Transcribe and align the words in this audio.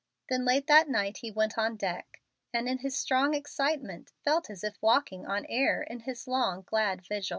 Then 0.29 0.45
late 0.45 0.65
that 0.65 0.89
night 0.89 1.17
he 1.17 1.29
went 1.29 1.59
on 1.59 1.75
deck, 1.77 2.21
and 2.51 2.67
in 2.67 2.79
his 2.79 2.97
strong 2.97 3.35
excitement 3.35 4.11
felt 4.25 4.49
as 4.49 4.63
if 4.63 4.81
walking 4.81 5.27
on 5.27 5.45
air 5.45 5.83
in 5.83 5.99
his 5.99 6.27
long, 6.27 6.63
glad 6.65 7.03
vigil. 7.07 7.29